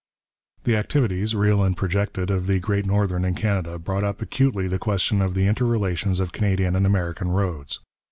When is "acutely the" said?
4.19-4.79